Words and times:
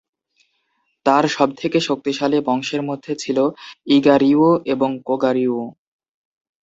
তবে 1.05 1.27
সবথেকে 1.29 1.77
শক্তিশালী 1.79 2.37
বংশের 2.41 2.81
মধ্যে 2.81 3.13
ছিল 3.15 3.37
"ইগা-রিয়্যু" 3.87 4.49
এবং 4.73 4.89
"কোগা-রিয়্যু"। 5.05 5.61